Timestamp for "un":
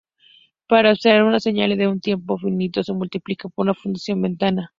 1.87-1.99